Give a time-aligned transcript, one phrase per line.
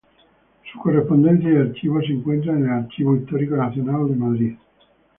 [0.71, 4.55] Su correspondencia y archivo se encuentran en el Archivo Histórico Nacional en Madrid.